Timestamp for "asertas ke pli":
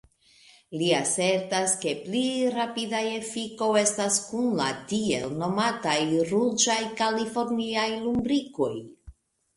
0.99-2.23